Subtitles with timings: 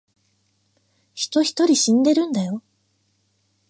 [1.13, 2.63] 人一人死んでるんだよ